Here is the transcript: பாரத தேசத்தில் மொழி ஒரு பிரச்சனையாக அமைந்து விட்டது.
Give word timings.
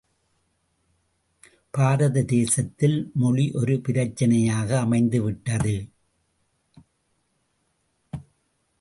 பாரத 1.71 2.23
தேசத்தில் 2.23 3.11
மொழி 3.13 3.51
ஒரு 3.51 3.81
பிரச்சனையாக 3.87 4.79
அமைந்து 4.79 5.21
விட்டது. 5.23 5.75